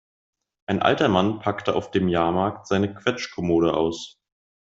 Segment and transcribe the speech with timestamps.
[0.65, 4.19] Ein alter Mann packte auf dem Jahrmarkt seine Quetschkommode aus.